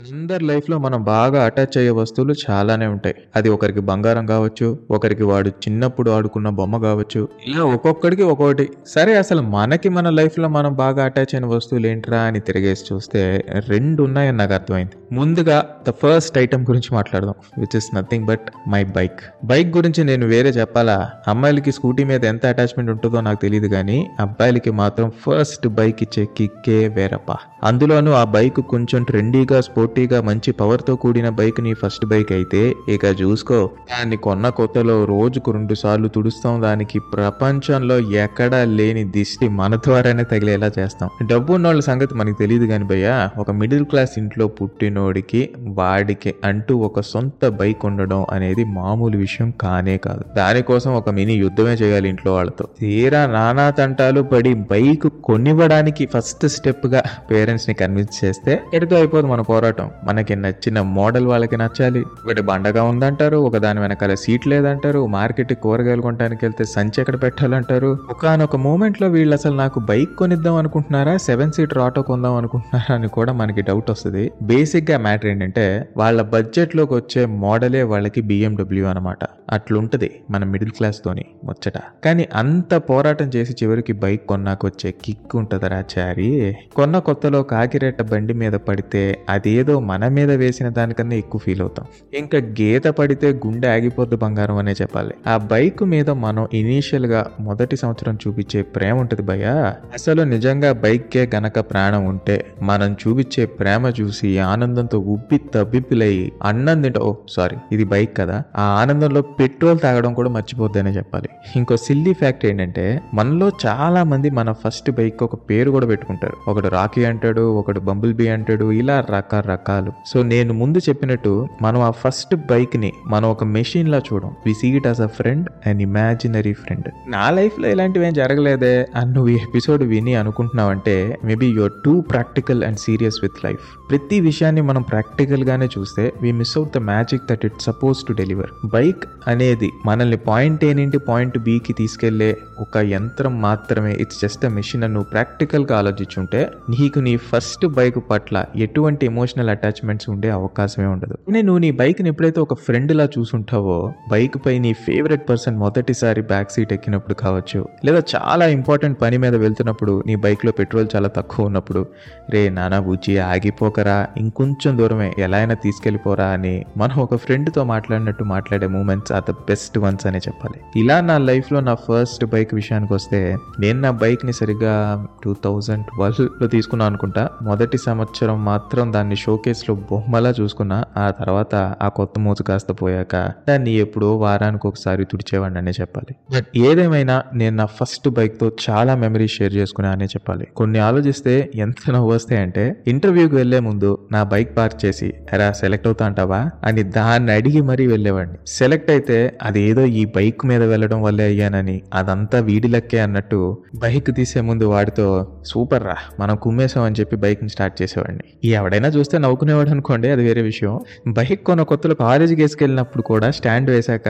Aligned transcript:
అందరి 0.00 0.44
లైఫ్లో 0.44 0.78
మనం 0.78 1.02
బాగా 1.04 1.44
అటాచ్ 1.44 1.78
అయ్యే 1.78 1.90
వస్తువులు 1.90 2.34
చాలానే 2.50 2.86
ఉంటాయి. 2.86 3.14
అది 3.36 3.48
ఒకరికి 3.48 3.80
బంగారం 3.80 4.26
కావచ్చు 4.26 4.78
ఒకరికి 4.90 5.22
వాడు 5.22 5.48
చిన్నప్పుడు 5.48 6.10
ఆడుకున్న 6.10 6.48
బొమ్మ 6.48 6.76
కావచ్చు 6.78 7.28
ఇలా 7.46 7.64
ఒక్కొక్కడికి 7.64 8.22
ఒక్కొక్కటి. 8.22 8.68
సరే 8.86 9.14
అసలు 9.14 9.42
మనకి 9.42 9.88
మన 9.88 10.10
లైఫ్లో 10.10 10.48
మనం 10.48 10.74
బాగా 10.74 11.04
అటాచ్ 11.04 11.34
అయిన 11.34 11.46
వస్తువులు 11.46 11.86
ఏంట్రా 11.86 12.20
అని 12.20 12.40
తిరిగేసి 12.40 12.84
చూస్తే 12.92 13.44
రెండు 13.68 14.02
ఉన్నాయని 14.02 14.36
నాకు 14.36 14.52
అర్థమైంది. 14.52 14.92
ముందుగా 15.12 15.58
ద 15.88 15.90
ఫస్ట్ 15.90 16.38
ఐటమ్ 16.38 16.62
గురించి 16.62 16.94
మాట్లాడదాం 16.94 17.34
which 17.58 17.76
is 17.76 17.96
nothing 17.96 18.24
but 18.24 18.40
my 18.68 18.84
bike 18.84 19.20
bike 19.44 19.76
గురించి 19.76 20.04
నేను 20.04 20.26
వేరే 20.26 20.50
చెప్పాలా? 20.50 21.10
అమ్మాయిలకి 21.28 21.72
స్కూటీ 21.72 22.04
మీద 22.04 22.24
ఎంత 22.24 22.46
అటాచ్మెంట్ 22.46 22.90
ఉంటుందో 22.90 23.20
నాకు 23.20 23.40
తెలియదు 23.42 23.66
కానీ 23.66 24.06
అబ్బాయిలకి 24.20 24.70
మాత్రం 24.70 25.10
ఫస్ట్ 25.10 25.68
బైక్ 25.68 26.02
ఇచ్చే 26.02 26.24
కిక్కే 26.38 26.88
వేరప్ప. 26.88 27.36
అందులోనూ 27.64 28.12
ఆ 28.12 28.24
బైక్ 28.24 28.60
కొంచెం 28.60 29.02
ట్రెండీగా 29.02 29.60
స్పోర్టీగా 29.90 30.22
మంచి 30.22 30.50
పవర్తో 30.52 30.96
కూడిన 30.96 31.28
బైక్ 31.28 31.60
నీ 31.60 31.74
ఫస్ట్ 31.74 32.04
బైక్ 32.06 32.32
అయితే 32.32 32.74
ఇక 32.88 33.04
చూసుకో. 33.04 33.70
దాన్ని 33.90 34.16
కొన్న 34.16 34.48
కొత్తలో 34.48 35.04
రోజుకు 35.04 35.50
రెండు 35.50 35.74
సార్లు 35.74 36.08
తుడుస్తాం. 36.08 36.62
దానికి 36.62 36.98
ప్రపంచంలో 36.98 37.98
ఎక్కడా 37.98 38.64
లేని 38.64 39.04
దిష్టి 39.04 39.48
మన 39.48 39.76
ద్వారానే 39.76 40.24
తగిలేలా 40.24 40.70
చేస్తాం. 40.78 41.10
డబ్బు 41.26 41.52
ఉన్నోళ్ళ 41.52 41.80
సంగతి 41.80 42.14
మనకి 42.14 42.36
తెలియదు 42.38 42.66
కానీ 42.66 42.84
భయ్యా 42.84 43.30
ఒక 43.38 43.50
మిడిల్ 43.50 43.84
క్లాస్ 43.84 44.10
ఇంట్లో 44.18 44.48
పుట్టినోడికి 44.48 45.50
వాడికి 45.80 46.34
అంటూ 46.44 46.76
ఒక 46.76 47.00
సొంత 47.00 47.48
బైక్ 47.48 47.84
ఉండడం 47.84 48.26
అనేది 48.30 48.64
మామూలు 48.64 49.18
విషయం 49.18 49.50
కానే 49.60 49.96
కాదు. 49.96 50.24
దానికోసం 50.36 50.94
ఒక 50.94 51.10
మినీ 51.10 51.34
యుద్ధమే 51.34 51.74
చేయాలి 51.82 52.08
ఇంట్లో 52.08 52.34
వాళ్ళతో. 52.34 52.68
తీరా 52.80 53.26
నానా 53.26 53.70
తంటాలు 53.70 54.22
పడి 54.22 54.54
బైక్ 54.54 55.08
కొనివ్వడానికి 55.24 56.06
ఫస్ట్ 56.06 56.46
స్టెప్గా 56.46 57.02
పేరెంట్స్ని 57.30 57.74
కన్విన్స్ 57.74 58.24
చేస్తే 58.24 58.60
ఎటుతో 58.74 58.96
అయిపోదు 58.96 59.26
మన 59.26 59.40
పోరాటం. 59.40 59.79
మనకి 60.04 60.36
నచ్చిన 60.36 60.80
మోడల్ 60.80 61.26
వాళ్ళకి 61.26 61.56
నచ్చాలి. 61.56 62.02
ఒకటి 62.24 62.42
బండగా 62.42 62.82
ఉందంటారు 62.82 63.36
ఒక 63.48 63.56
దాని 63.56 63.80
వెనకాల 63.80 64.14
సీట్ 64.14 64.46
లేదంటారు 64.48 65.06
మార్కెట్ 65.16 65.54
కూరగాయలు 65.64 66.02
కొనడానికి 66.02 66.44
వెళ్తే 66.44 66.64
సంచి 66.64 67.00
ఎక్కడ 67.00 67.22
పెట్టాలంటారు? 67.22 67.90
ఒకనొక 68.10 68.56
మూమెంట్లో 68.56 69.08
వీళ్ళు 69.08 69.34
అసలు 69.34 69.54
నాకు 69.54 69.80
బైక్ 69.80 70.14
కొనిద్దాం 70.18 70.54
అనుకుంటున్నారా 70.54 71.14
సెవెన్ 71.16 71.52
సీటర్ 71.52 71.78
ఆటో 71.78 72.02
కొందాం 72.02 72.34
అనుకుంటున్నారా 72.34 72.94
అని 72.94 73.08
కూడా 73.08 73.32
మనకి 73.32 73.62
డౌట్ 73.62 73.90
వస్తుంది. 73.90 74.24
బేసిక్గా 74.42 74.98
మ్యాటర్ 74.98 75.30
ఏంటంటే 75.30 75.66
వాళ్ళ 75.96 76.22
బడ్జెట్లోకి 76.22 76.94
వచ్చే 76.94 77.22
మోడలే 77.44 77.82
వాళ్ళకి 77.82 78.20
బిఎండబ్ల్యూ 78.20 78.86
అనమాట 78.86 79.22
అట్లుంటది 79.52 80.10
మన 80.30 80.44
మిడిల్ 80.44 80.70
క్లాస్ 80.70 80.98
తోని 81.04 81.24
ముచ్చట. 81.44 81.78
కానీ 82.04 82.24
అంత 82.34 82.74
పోరాటం 82.90 83.28
చేసి 83.36 83.52
చివరికి 83.62 83.92
బైక్ 83.92 84.26
కొన్నాకొచ్చే 84.26 84.90
కిక్ 85.04 85.36
ఉంటుందరా 85.36 85.84
చారి? 85.94 86.28
కొన్న 86.76 86.98
కొత్తలో 86.98 87.42
కాకిరెట్ట 87.42 88.02
బండి 88.02 88.34
మీద 88.34 88.52
పడితే 88.52 89.02
అదేదో 89.28 89.69
మన 89.78 90.08
మీద 90.08 90.30
వేసిన 90.30 90.68
దానికన్నా 90.68 91.16
ఎక్కువ 91.16 91.40
ఫీల్ 91.44 91.60
అవుతాం. 91.60 91.86
ఇంకా 92.14 92.38
గీత 92.38 92.86
పడితే 92.86 93.32
గుండె 93.32 93.68
ఆగిపోద్ది 93.68 94.16
బంగారం 94.16 94.56
అనే 94.56 94.72
చెప్పాలి. 94.72 95.14
ఆ 95.26 95.36
బైక్ 95.36 95.82
మీద 95.82 96.10
మనం 96.10 96.48
ఇనీషియల్గా 96.52 97.26
మొదటి 97.40 97.76
సంవత్సరం 97.76 98.18
చూపించే 98.26 98.62
ప్రేమ 98.62 98.98
ఉంటుంది 98.98 99.22
భయ్యా. 99.22 99.76
అసలు 99.94 100.22
నిజంగా 100.22 100.72
బైక్కే 100.72 101.30
గనక 101.34 101.58
ప్రాణం 101.58 102.04
ఉంటే 102.04 102.46
మనం 102.62 102.92
చూపించే 102.92 103.46
ప్రేమ 103.46 103.92
చూసి 104.00 104.38
ఆనందంతో 104.38 104.98
ఉబ్బి 104.98 105.40
తబ్బిబ్బిలై 105.54 106.32
అన్నం 106.42 106.82
తింటా 106.82 107.00
ఓ 107.00 107.14
సారీ 107.28 107.56
ఇది 107.72 107.84
బైక్ 107.84 108.16
కదా. 108.16 108.42
ఆ 108.56 108.62
ఆనందంలో 108.62 109.22
పెట్రోల్ 109.22 109.78
తాగడం 109.78 110.14
కూడా 110.14 110.30
మర్చిపోద్దనే 110.30 110.90
చెప్పాలి. 110.90 111.28
ఇంకో 111.56 111.76
సిల్లీ 111.76 112.12
ఫ్యాక్ట్ 112.12 112.46
ఏంటంటే 112.46 113.00
మనలో 113.14 113.50
చాలా 113.66 114.04
మంది 114.04 114.30
మన 114.30 114.52
ఫస్ట్ 114.52 114.90
బైక్ 114.90 115.22
ఒక 115.22 115.34
పేరు 115.34 115.70
కూడా 115.70 115.86
పెట్టుకుంటారు. 115.86 116.50
ఒకడు 116.50 116.68
రాకీ 116.68 117.04
అంటాడు 117.04 117.40
ఒకడు 117.40 117.80
బంబుల్ 117.80 118.14
బీ 118.14 118.28
అంటాడు 118.28 118.72
ఇలా 118.72 119.00
రకరకాల 119.00 119.59
సో 120.06 120.22
నేను 120.22 120.54
ముందు 120.54 120.78
చెప్పినట్టు 120.78 121.48
మనం 121.62 121.80
ఆ 121.80 121.90
ఫస్ట్ 121.90 122.34
బైక్ని 122.34 122.92
మనం 123.06 123.30
ఒక 123.30 123.44
మెషిన్ 123.44 123.88
లా 123.88 123.98
చూడం. 124.12 124.30
We 124.46 124.54
see 124.54 124.68
it 124.68 124.86
as 124.86 125.00
a 125.00 125.06
friend 125.06 125.48
and 125.66 125.82
imaginary 125.82 126.52
friend 126.52 126.88
నా 127.08 127.30
లైఫ్లో 127.30 127.68
ఇలాంటివి 127.68 128.06
ఏం 128.06 128.12
జరగలేదే 128.12 128.86
అని 128.96 129.12
నువ్వు 129.12 129.28
ఈ 129.28 129.34
ఎపిసోడ్ 129.34 129.82
విని 129.82 130.14
అనుకుంటున్నావంటే 130.14 131.18
maybe 131.24 131.46
your 131.46 131.72
too 131.84 132.00
practical 132.00 132.64
and 132.64 132.78
serious 132.78 133.18
with 133.22 133.44
life 133.44 133.90
ప్రతి 133.90 134.20
విషయాన్ని 134.20 134.60
మనం 134.60 134.82
ప్రాక్టికల్ 134.82 135.44
గానే 135.44 135.68
చూస్తే 135.78 136.12
we 136.22 136.32
miss 136.32 136.58
out 136.58 136.74
the 136.74 136.78
magic 136.78 137.22
that 137.30 137.44
it 137.46 137.62
suppose 137.62 138.04
to 138.08 138.12
deliver 138.12 138.50
bike 138.64 139.04
అనేది 139.26 139.70
మనల్ని 139.86 140.16
పాయింట్ 140.16 140.64
ఏ 140.64 140.72
నుండి 140.72 140.98
పాయింట్ 140.98 141.38
బికి 141.38 141.72
తీసుకెళ్ళే 141.72 142.36
ఒక 142.60 142.76
యంత్రం 142.76 143.40
మాత్రమే. 143.40 143.92
ఇట్స్ 143.92 144.20
జస్ట్ 144.22 144.44
అ 144.44 144.48
మెషిన్ 144.48 144.84
అని 144.84 144.94
నువ్వు 144.94 145.08
ప్రాక్టికల్గా 145.10 145.78
ఆలోచించుంటే 145.78 146.50
నీకు 146.70 146.98
నీ 146.98 147.16
ఫస్ట్ 147.16 147.66
బైక్ 147.66 147.98
పట్ల 148.10 148.44
ఎటువంటి 148.56 149.06
ఎమోషనల్ 149.06 149.39
అటాచ్మెంట్స్ 149.48 150.10
ఉండే 150.10 150.30
అవకాశమే 150.30 150.86
ఉండదు. 150.86 151.14
కానీ 151.14 151.42
నువ్వు 151.42 151.58
నీ 151.58 151.70
బైక్ని 151.70 152.08
ఎప్పుడైతే 152.08 152.40
ఒక 152.40 152.54
ఫ్రెండ్ 152.54 152.96
లా 152.96 153.08
చూసుంటావో 153.18 153.92
బైక్ 154.10 154.46
పై 154.46 154.58
నీ 154.58 154.72
ఫేవరెట్ 154.72 155.28
పర్సన్ 155.28 155.56
మొదటిసారి 155.56 156.22
బ్యాక్ 156.22 156.50
సీట్ 156.50 156.72
ఎక్కినప్పుడు 156.72 157.14
కావచ్చు 157.14 157.66
లేదా 157.84 158.02
చాలా 158.16 158.46
ఇంపార్టెంట్ 158.46 159.00
పని 159.00 159.18
మీద 159.18 159.36
వెళ్తున్నప్పుడు 159.36 160.02
నీ 160.06 160.16
బైక్లో 160.16 160.52
పెట్రోల్ 160.52 160.88
చాలా 160.96 161.08
తక్కువ 161.08 161.46
ఉన్నప్పుడు 161.46 161.86
రే 162.30 162.48
నానా 162.48 162.80
బుజ్జి 162.80 163.18
ఆగిపోకరా 163.18 164.06
ఇంకొంచెం 164.16 164.78
దూరమే 164.78 165.14
ఎలా 165.18 165.38
అయినా 165.38 165.54
తీసుకెళ్ళిపోరా 165.54 166.24
అని 166.24 166.64
మనం 166.76 166.98
ఒక 166.98 167.14
ఫ్రెండ్తో 167.14 167.64
మాట్లాడినట్టు 167.64 168.24
మాట్లాడే 168.24 168.66
moments 168.66 169.12
are 169.12 169.24
the 169.28 169.30
best 169.30 169.78
ones 169.78 170.06
అనే 170.06 170.18
చెప్పాలి. 170.18 170.80
ఇలా 170.80 171.00
నా 171.00 171.18
లైఫ్లో 171.18 171.60
నా 171.60 171.74
ఫస్ట్ 171.74 172.24
బైక్ 172.24 172.54
విషయానికి 172.54 172.94
వస్తే 172.94 173.36
నేను 173.60 173.80
నా 173.80 173.90
బైక్ని 173.90 174.32
సరిగ్గా 174.32 175.06
టూ 175.24 175.34
థౌజండ్ 175.44 175.84
ట్వెల్వ్లో 175.84 176.48
తీసుకున్నాను 176.48 176.90
అనుకుంటా. 176.90 177.30
మొదటి 177.42 177.78
సంవత్సరం 177.78 178.44
మాత్రం 178.44 178.92
దాన్ని 178.92 179.16
లో 179.30 179.74
బొమ్మలా 179.74 180.34
చూసుకున్నా 180.40 180.84
ఆ 180.96 181.10
తర్వాత 181.10 181.54
ఆ 181.82 181.88
కొత్త 181.88 182.20
మూజు 182.20 182.42
కాస్త 182.42 182.72
పోయాక 182.72 183.32
దాన్ని 183.48 183.72
ఎప్పుడో 183.74 184.16
వారానికి 184.16 184.66
ఒకసారి 184.66 185.04
తుడిచేవాడిని 185.04 185.58
అనే 185.58 185.70
చెప్పాలి. 185.70 186.36
బట్ 186.36 186.46
ఏదేమైనా 186.56 187.22
నేను 187.34 187.56
నా 187.56 187.66
ఫస్ట్ 187.66 188.08
బైక్తో 188.08 188.52
చాలా 188.70 188.96
మెమరీస్ 188.96 189.32
షేర్ 189.32 189.54
చేసుకున్నా 189.54 189.92
అనే 189.92 190.04
చెప్పాలి. 190.04 190.46
కొన్ని 190.56 190.78
ఆలోచిస్తే 190.78 191.50
ఎంత 191.54 191.90
నవ్వు 191.90 192.10
వస్తాయంటే 192.10 192.84
ఇంటర్వ్యూకి 192.86 193.34
వెళ్ళే 193.34 193.60
ముందు 193.60 193.98
నా 194.12 194.22
బైక్ 194.22 194.56
పార్క్ 194.56 194.84
చేసి 194.84 195.12
ఎరా 195.32 195.52
సెలెక్ట్ 195.52 195.86
అవుతా 195.86 196.06
అంటావా? 196.06 196.50
అని 196.64 196.82
దాన్ని 196.82 197.32
అడిగి 197.32 197.60
మరీ 197.60 197.86
వెళ్ళేవాడిని. 197.86 198.36
సెలెక్ట్ 198.46 198.90
అయితే 198.90 199.38
అదేదో 199.42 199.84
ఈ 199.84 200.04
బైక్ 200.04 200.46
మీద 200.46 200.62
వెళ్ళడం 200.62 201.02
వల్లే 201.02 201.24
అయ్యానని 201.24 201.82
అదంతా 201.94 202.38
వీడి 202.40 202.68
లెక్కే 202.68 202.98
అన్నట్టు 202.98 203.62
బైక్ 203.74 204.16
తీసే 204.16 204.40
ముందు 204.40 204.64
వాడితో 204.64 205.06
సూపర్ 205.46 205.84
రా 205.84 205.96
మనం 206.20 206.36
కుమ్మేసాం 206.36 206.84
అని 206.84 206.94
చెప్పి 207.00 207.16
బైక్ని 207.16 207.48
స్టార్ట్ 207.48 207.82
చేసేవాడిని. 207.82 208.48
ఎవడైనా 208.48 208.88
చూస్తే 208.88 209.18
నవ్వుకునేవాడు 209.24 209.70
అనుకోండి 209.70 210.08
అది 210.14 210.22
వేరే 210.28 210.42
విషయం. 210.42 210.74
బైక్ 211.08 211.44
కొన్న 211.44 211.62
కొత్తలో 211.70 211.94
కాలేజీకి 211.94 212.42
వేసుకెళ్ళినప్పుడు 212.42 213.02
కూడా 213.10 213.30
స్టాండ్ 213.30 213.70
వేశాక 213.70 214.08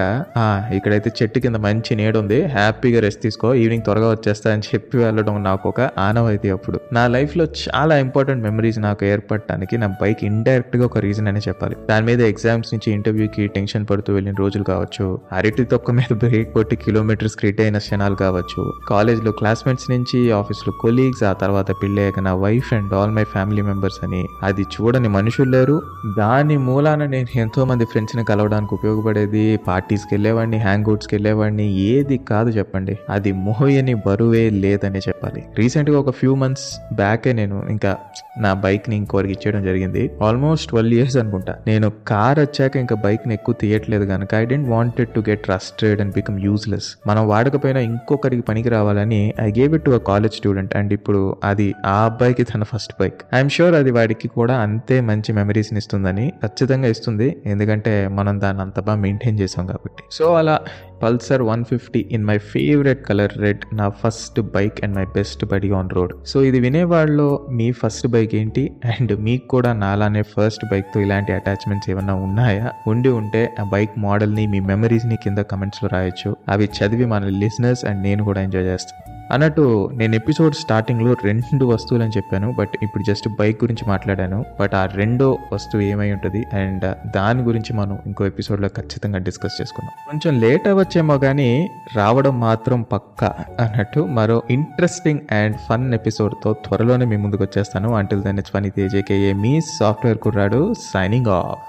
ఇక్కడైతే 0.74 1.10
చెట్టు 1.20 1.38
కింద 1.44 1.56
మంచి 1.66 1.94
నీడ 2.00 2.16
ఉంది 2.22 2.38
హ్యాపీగా 2.56 3.00
రెస్ట్ 3.00 3.22
తీసుకో 3.22 3.48
ఈవినింగ్ 3.62 3.82
త్వరగా 3.82 4.10
వచ్చేస్తా 4.10 4.52
అని 4.52 4.62
చెప్పి 4.74 4.98
వెళ్ళడం 4.98 5.36
నాకు 5.44 5.68
ఒక 5.68 5.80
ఆనవాయితీ 6.06 6.48
అప్పుడు. 6.56 6.80
నా 6.92 7.06
లైఫ్లో 7.16 7.44
చాలా 7.44 7.94
ఇంపార్టెంట్ 8.04 8.42
మెమరీస్ 8.42 8.78
నాకు 8.86 9.04
ఏర్పడటానికి 9.04 9.78
నా 9.82 9.86
బైక్ 10.02 10.24
ఇండైరెక్ట్గా 10.30 10.84
ఒక 10.84 10.98
రీజన్ 11.06 11.28
అనే 11.28 11.40
చెప్పాలి. 11.48 11.76
దాని 11.90 12.06
మీద 12.06 12.20
ఎగ్జామ్స్ 12.32 12.74
నుంచి 12.74 12.88
ఇంటర్వ్యూకి 12.94 13.46
టెన్షన్ 13.56 13.86
పడుతూ 13.90 14.10
వెళ్ళిన 14.14 14.34
రోజులు 14.38 14.64
కావచ్చు. 14.72 15.06
అరటి 15.32 15.64
తొక్క 15.64 15.90
మీద 15.90 16.12
బ్రేక్ 16.24 16.52
కొట్టి 16.52 16.76
కిలోమీటర్స్ 16.76 17.36
క్రిట్ 17.36 17.60
అయిన 17.60 17.78
క్షణాలు 17.78 18.14
కావచ్చు. 18.14 18.62
కాలేజ్లో 18.88 19.32
క్లాస్మేట్స్ 19.32 19.90
నుంచి 19.90 20.18
ఆఫీస్లో 20.40 20.72
కొలీగ్స్ 20.80 21.24
ఆ 21.24 21.32
తర్వాత 21.32 21.70
పెళ్ళయ్యాక 21.82 22.20
నా 22.20 22.34
wife 22.44 22.74
and 22.74 22.94
all 22.94 23.10
my 23.10 23.24
family 23.34 23.62
members 23.62 24.04
అని 24.04 24.22
అది 24.42 24.64
చూడని 25.00 25.12
మనుషులు 25.16 25.50
లేరు. 25.50 25.76
దాని 26.18 26.56
మూలాన 26.56 27.02
నేను 27.06 27.38
ఎంతోమంది 27.38 27.84
ఫ్రెండ్స్ని 27.84 28.22
కలవడానికి 28.24 28.72
ఉపయోగపడేది 28.74 29.44
పార్టీస్కి 29.68 30.10
వెళ్ళేవాడిని 30.14 30.58
హ్యాంగ్ 30.58 30.88
అవుట్స్కి 30.88 31.14
వెళ్ళేవాడిని 31.14 31.66
ఏది 31.80 32.16
కాదు 32.30 32.50
చెప్పండి. 32.50 32.94
అది 33.10 33.30
మోయని 33.44 33.94
బరువే 34.06 34.44
లేదని 34.64 35.00
చెప్పాలి. 35.08 35.42
రీసెంట్గా 35.58 35.98
ఒక 35.98 36.10
ఫ్యూ 36.10 36.32
మంత్స్ 36.34 36.68
బ్యాకే 36.94 37.32
నేను 37.32 37.56
ఇంకా 37.70 37.92
నా 38.38 38.52
బైక్ని 38.64 38.96
ఇంకోరికి 38.96 39.32
ఇచ్చేయడం 39.32 39.62
జరిగింది. 39.64 40.02
ఆల్మోస్ట్ 40.22 40.68
ట్వెల్వ్ 40.70 40.94
ఇయర్స్ 40.98 41.16
అనుకుంటా. 41.22 41.54
నేను 41.66 41.88
కార్ 42.08 42.40
వచ్చాక 42.40 42.76
ఇంకా 42.82 42.96
బైక్ని 43.04 43.34
ఎక్కువ 43.34 43.54
తీయట్లేదు 43.60 44.04
కనుక 44.04 44.34
I 44.34 44.44
didn't 44.52 44.68
wanted 44.68 45.10
to 45.16 45.20
get 45.30 45.42
trusted 45.48 46.00
and 46.00 46.14
become 46.14 46.38
useless. 46.40 46.88
మనం 47.06 47.22
వాడకపోయినా 47.32 47.80
ఇంకొకరికి 47.90 48.44
పనికి 48.50 48.68
రావాలని 48.76 49.22
I 49.40 49.48
gave 49.58 49.74
it 49.74 49.84
to 49.88 49.90
a 49.90 50.02
college 50.10 50.36
student 50.40 50.76
and 50.76 50.92
ఇప్పుడు 50.98 51.22
అది 51.44 51.68
ఆ 51.86 51.96
అబ్బాయికి 52.04 52.44
తన 52.52 52.64
ఫస్ట్ 52.72 52.94
బైక్. 53.00 53.18
ఐఎమ్ 53.34 53.52
షూర్ 53.56 53.76
అది 53.80 53.90
వాడికి 53.98 54.28
కూడా 54.38 54.54
అంతే 54.66 54.89
అంతే 54.90 55.00
మంచి 55.00 55.30
మెమరీస్ని 55.32 55.78
ఇస్తుందని 55.78 56.32
ఖచ్చితంగా 56.42 56.88
ఇస్తుంది. 56.88 57.26
ఎందుకంటే 57.46 58.08
మనం 58.08 58.40
దాన్ని 58.40 58.62
అంత 58.62 58.80
బాగా 58.80 58.98
మెయింటైన్ 59.00 59.36
చేసాం 59.40 59.64
కాబట్టి. 59.66 60.02
సో 60.10 60.34
అలా 60.34 60.54
Pulsar 61.02 61.42
one 61.42 61.64
fifty 61.64 62.08
in 62.10 62.24
my 62.24 62.38
favourite 62.38 63.06
colour 63.06 63.30
red 63.36 63.58
నా 63.72 63.88
first 63.88 64.40
bike 64.40 64.84
and 64.84 64.96
my 64.96 65.04
best 65.04 65.44
buddy 65.44 65.72
on 65.72 65.90
road. 65.92 66.12
So 66.26 66.42
ఇది 66.42 66.60
వినేవాళ్ళు 66.60 67.46
మీ 67.50 67.72
ఫస్ట్ 67.72 68.06
బైక్ 68.06 68.34
ఏంటి? 68.34 68.72
అండ్ 68.84 69.20
మీకు 69.20 69.48
కూడా 69.48 69.72
నాలానే 69.72 70.22
ఫస్ట్ 70.22 70.66
బైక్తో 70.70 71.00
ఇలాంటి 71.00 71.32
అటాచ్మెంట్స్ 71.32 71.90
ఏమైనా 71.90 72.14
ఉన్నాయా? 72.14 72.70
ఉండి 72.86 73.08
ఉంటే 73.08 73.54
ఆ 73.60 73.64
బైక్ 73.64 73.90
మోడల్ని 73.98 74.46
మీ 74.46 74.60
మెమరీస్ని 74.60 75.16
కింద 75.16 75.38
కమెంట్స్లో 75.38 75.88
రాయొచ్చు. 75.92 76.36
అవి 76.48 76.64
చదివి 76.64 77.04
మన 77.04 77.24
లిసనర్స్ 77.24 77.84
అండ్ 77.84 78.02
నేను 78.02 78.24
కూడా 78.24 78.40
ఎంజాయ్ 78.40 78.64
చేస్తాను 78.64 79.20
అన్నట్టు 79.30 79.90
నేను 79.92 80.14
ఎపిసోడ్ 80.14 80.54
స్టార్టింగ్లో 80.54 81.16
రెండు 81.24 81.64
వస్తువులు 81.64 82.04
అని 82.04 82.12
చెప్పాను 82.16 82.54
బట్ 82.58 82.68
ఇప్పుడు 82.82 83.02
జస్ట్ 83.02 83.28
బైక్ 83.38 83.64
గురించి 83.64 83.88
మాట్లాడాను. 83.88 84.44
బట్ 84.60 84.74
ఆ 84.74 84.84
రెండో 84.84 85.38
వస్తువు 85.52 85.82
ఏమై 85.82 86.12
ఉంటుంది? 86.12 86.44
అండ్ 86.52 86.96
దాని 87.16 87.42
గురించి 87.42 87.76
మనం 87.76 87.98
ఇంకో 88.06 88.26
ఎపిసోడ్లో 88.26 88.68
ఖచ్చితంగా 88.68 89.18
డిస్కస్ 89.18 89.60
చేసుకుందాం. 89.60 89.90
కొంచెం 90.10 90.40
లేట్ 90.40 90.68
అవ్వచ్చు 90.68 90.89
అవ్వచ్చేమో 90.92 91.16
కానీ 91.18 91.50
రావడం 91.96 92.34
మాత్రం 92.40 92.78
పక్కా 92.92 93.28
అన్నట్టు 93.60 94.00
మరో 94.16 94.36
ఇంట్రెస్టింగ్ 94.50 95.20
అండ్ 95.32 95.54
ఫన్ 95.66 95.84
ఎపిసోడ్తో 95.94 96.50
త్వరలోనే 96.64 97.04
మీ 97.04 97.16
ముందుకు 97.16 97.42
వచ్చేస్తాను 97.42 97.88
అంటిల్ 97.96 98.22
దెన్ 98.22 98.38
ఇట్స్ 98.38 98.52
ఫనీ 98.52 98.70
తేజేకే 98.76 99.18
మీ 99.42 99.52
సాఫ్ట్వేర్ 99.70 100.18
కుర్రాడు 100.18 100.60
సైనింగ్ 100.84 101.30
ఆఫ్ 101.36 101.68